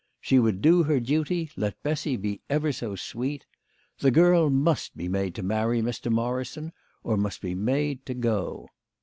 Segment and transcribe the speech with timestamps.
[0.19, 3.45] She would do her duty, let Bessy be ever so sweet.
[3.99, 6.11] The girl must be made to marry Mr.
[6.11, 8.69] Morrison or must be made to go.